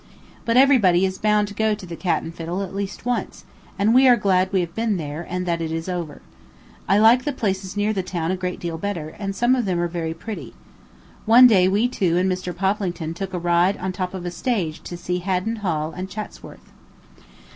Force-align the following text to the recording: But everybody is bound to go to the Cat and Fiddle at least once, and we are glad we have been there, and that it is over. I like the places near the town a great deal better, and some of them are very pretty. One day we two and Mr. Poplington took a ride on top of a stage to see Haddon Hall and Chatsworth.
But 0.45 0.57
everybody 0.57 1.05
is 1.05 1.19
bound 1.19 1.47
to 1.49 1.53
go 1.53 1.75
to 1.75 1.85
the 1.85 1.95
Cat 1.95 2.23
and 2.23 2.33
Fiddle 2.33 2.63
at 2.63 2.73
least 2.73 3.05
once, 3.05 3.45
and 3.77 3.93
we 3.93 4.07
are 4.07 4.15
glad 4.17 4.51
we 4.51 4.61
have 4.61 4.73
been 4.73 4.97
there, 4.97 5.27
and 5.29 5.45
that 5.45 5.61
it 5.61 5.71
is 5.71 5.87
over. 5.87 6.23
I 6.89 6.97
like 6.97 7.23
the 7.23 7.31
places 7.31 7.77
near 7.77 7.93
the 7.93 8.01
town 8.01 8.31
a 8.31 8.35
great 8.35 8.59
deal 8.59 8.79
better, 8.79 9.09
and 9.19 9.35
some 9.35 9.53
of 9.53 9.65
them 9.65 9.79
are 9.79 9.87
very 9.87 10.15
pretty. 10.15 10.55
One 11.27 11.45
day 11.45 11.67
we 11.67 11.87
two 11.87 12.17
and 12.17 12.27
Mr. 12.27 12.51
Poplington 12.55 13.13
took 13.13 13.31
a 13.35 13.37
ride 13.37 13.77
on 13.77 13.91
top 13.91 14.15
of 14.15 14.25
a 14.25 14.31
stage 14.31 14.81
to 14.85 14.97
see 14.97 15.19
Haddon 15.19 15.57
Hall 15.57 15.91
and 15.95 16.09
Chatsworth. 16.09 16.71